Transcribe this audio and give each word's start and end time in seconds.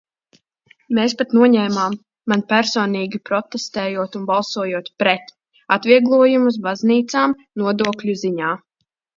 "Mēs 0.99 1.13
pat 1.17 1.33
noņēmām, 1.37 1.97
man 2.33 2.43
personīgi 2.53 3.21
protestējot 3.31 4.17
un 4.21 4.25
balsojot 4.31 4.91
"pret", 5.03 5.31
atvieglojumus 5.79 6.61
baznīcām 6.69 7.39
nodokļu 7.65 8.19
ziņā." 8.25 8.51